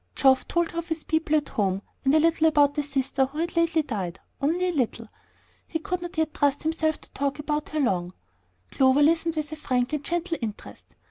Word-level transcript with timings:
Geoff 0.15 0.47
told 0.47 0.71
her 0.71 0.79
of 0.79 0.87
his 0.87 1.03
people 1.03 1.35
at 1.35 1.49
home, 1.49 1.83
and 2.03 2.15
a 2.15 2.19
little 2.19 2.47
about 2.47 2.73
the 2.73 2.81
sister 2.81 3.25
who 3.27 3.37
had 3.37 3.55
lately 3.55 3.83
died; 3.83 4.19
only 4.41 4.67
a 4.69 4.73
little, 4.73 5.05
he 5.67 5.77
could 5.77 6.01
not 6.01 6.17
yet 6.17 6.33
trust 6.33 6.63
himself 6.63 6.99
to 7.01 7.11
talk 7.11 7.37
long 7.37 7.39
about 7.41 7.69
her. 7.69 8.09
Clover 8.71 9.03
listened 9.03 9.35
with 9.35 9.55
frank 9.59 9.93
and 9.93 10.03
gentle 10.03 10.39
interest. 10.41 10.95